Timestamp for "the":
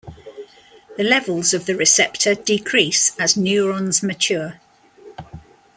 0.97-1.03, 1.67-1.75